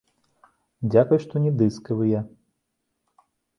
[0.91, 2.19] Дзякуй, што не дыскавыя.